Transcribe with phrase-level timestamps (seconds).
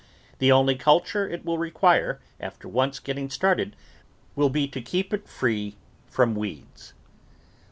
[0.39, 3.75] The only culture it will require after once getting started
[4.35, 5.77] will be to keep it free
[6.07, 6.93] from weeds.